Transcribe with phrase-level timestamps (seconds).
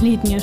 [0.00, 0.40] Летняя,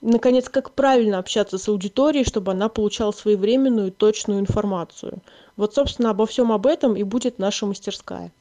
[0.00, 5.20] Наконец, как правильно общаться с аудиторией, чтобы она получала своевременную и точную информацию?
[5.56, 8.32] Вот, собственно, обо всем об этом и будет наша мастерская.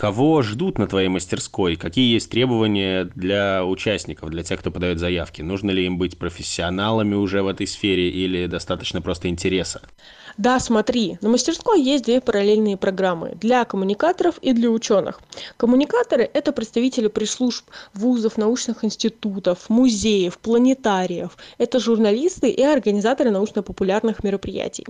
[0.00, 1.76] Кого ждут на твоей мастерской?
[1.76, 5.42] Какие есть требования для участников, для тех, кто подает заявки?
[5.42, 9.82] Нужно ли им быть профессионалами уже в этой сфере или достаточно просто интереса?
[10.38, 15.20] Да, смотри, на мастерской есть две параллельные программы для коммуникаторов и для ученых.
[15.58, 21.36] Коммуникаторы– это представители пресс-служб вузов, научных институтов, музеев, планетариев.
[21.58, 24.86] Это журналисты и организаторы научно-популярных мероприятий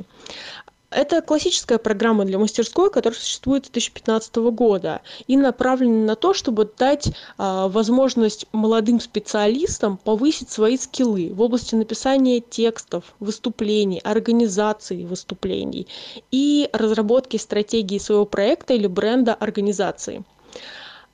[0.90, 6.70] это классическая программа для мастерской которая существует с 2015 года и направлена на то чтобы
[6.76, 15.86] дать а, возможность молодым специалистам повысить свои скиллы в области написания текстов выступлений организации выступлений
[16.30, 20.24] и разработки стратегии своего проекта или бренда организации.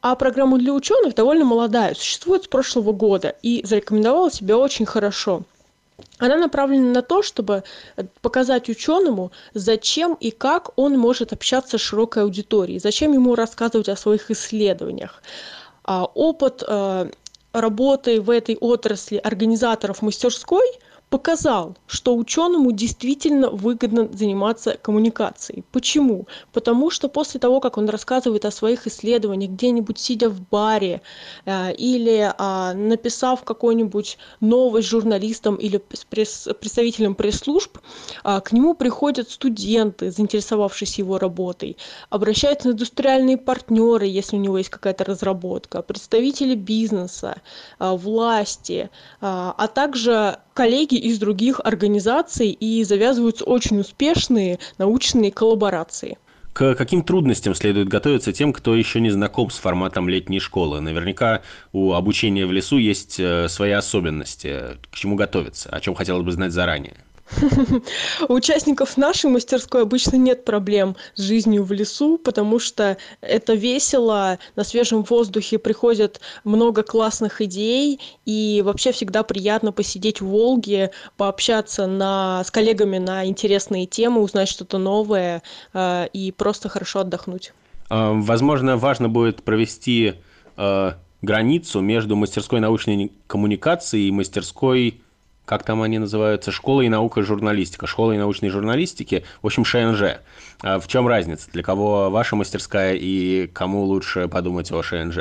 [0.01, 5.43] А программа для ученых довольно молодая существует с прошлого года и зарекомендовала себя очень хорошо
[6.19, 7.65] она направлена на то чтобы
[7.97, 13.89] э, показать ученому зачем и как он может общаться с широкой аудиторией зачем ему рассказывать
[13.89, 15.23] о своих исследованиях.
[15.85, 17.11] А опыт э,
[17.53, 20.67] работы в этой отрасли организаторов мастерской
[21.09, 25.65] показал что ученому действительно выгодно заниматься коммуникацией.
[25.71, 26.27] Почему?
[26.53, 31.03] Потому что после того как он рассказывает о своих исследованиях где-нибудь сидя в баре
[31.45, 37.79] э, или а, написав какой-нибудь новость журналистам или представителям пресс-служб
[38.25, 41.77] а, к нему приходят студенты заинтересовавшись его работой.
[42.11, 47.41] Обращаются индустриальные партнеры если у него есть какая-то разработка представители бизнеса
[47.79, 48.91] а, власти
[49.21, 56.17] а также коллеги из других организаций и завязываются очень успешные научные коллаборации.
[56.55, 60.81] К каким трудностям следует готовиться тем, кто еще не знаком с форматом летней школы?
[60.81, 64.79] Наверняка у обучения в лесу есть э, свои особенности.
[64.91, 65.69] К чему готовиться?
[65.69, 66.95] О чем хотелось бы знать заранее?
[68.29, 74.39] У участников нашей мастерской обычно нет проблем с жизнью в лесу, потому что это весело,
[74.55, 81.87] на свежем воздухе приходят много классных идей, и вообще всегда приятно посидеть в Волге, пообщаться
[81.87, 87.53] на, с коллегами на интересные темы, узнать что-то новое э, и просто хорошо отдохнуть.
[87.89, 90.15] А, возможно, важно будет провести
[90.57, 95.01] э, границу между мастерской научной коммуникации и мастерской
[95.47, 100.19] как там они называются, школа и наука журналистика, школа и научной журналистики, в общем, ШНЖ.
[100.61, 101.51] А в чем разница?
[101.53, 105.19] Для кого ваша мастерская и кому лучше подумать о ШНЖ?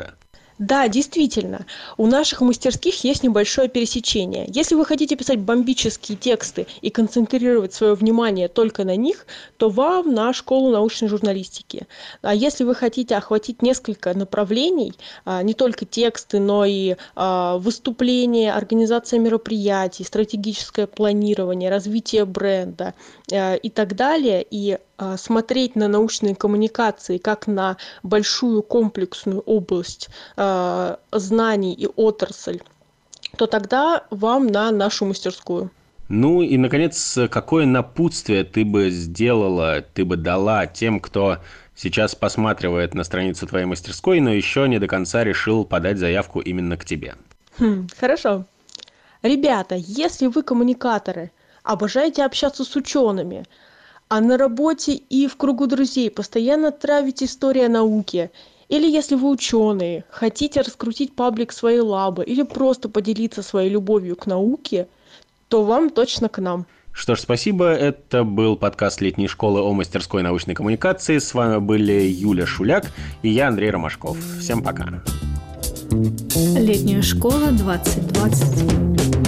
[0.57, 1.65] Да, действительно,
[1.97, 4.45] у наших мастерских есть небольшое пересечение.
[4.47, 9.27] Если вы хотите писать бомбические тексты и концентрировать свое внимание только на них,
[9.57, 11.87] то вам на школу научной журналистики.
[12.21, 14.93] А если вы хотите охватить несколько направлений,
[15.25, 22.93] а, не только тексты, но и а, выступления, организация мероприятий, стратегическое планирование, развитие бренда
[23.29, 24.77] а, и так далее, и
[25.17, 32.61] смотреть на научные коммуникации как на большую комплексную область а, знаний и отрасль
[33.37, 35.71] то тогда вам на нашу мастерскую
[36.07, 41.39] ну и, наконец, какое напутствие ты бы сделала, ты бы дала тем, кто
[41.75, 46.77] сейчас посматривает на страницу твоей мастерской, но еще не до конца решил подать заявку именно
[46.77, 47.15] к тебе?
[47.57, 48.45] Хм, хорошо.
[49.23, 51.31] Ребята, если вы коммуникаторы,
[51.63, 53.45] обожаете общаться с учеными,
[54.07, 58.31] а на работе и в кругу друзей постоянно травить истории о науке
[58.69, 64.25] или если вы ученые хотите раскрутить паблик своей лабы или просто поделиться своей любовью к
[64.25, 64.87] науке
[65.47, 66.65] то вам точно к нам
[66.95, 67.73] что ж, спасибо.
[67.73, 71.17] Это был подкаст летней школы о мастерской научной коммуникации.
[71.17, 72.85] С вами были Юля Шуляк
[73.21, 74.17] и я, Андрей Ромашков.
[74.39, 75.03] Всем пока.
[75.91, 79.24] Летняя школа 2020.